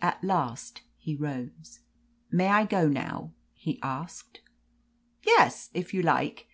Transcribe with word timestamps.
At 0.00 0.24
last 0.24 0.80
he 0.96 1.14
rose. 1.14 1.80
"May 2.30 2.46
I 2.48 2.64
go 2.64 2.88
now?" 2.88 3.34
he 3.52 3.78
asked. 3.82 4.40
"Yes, 5.26 5.68
if 5.74 5.92
you 5.92 6.00
like. 6.00 6.44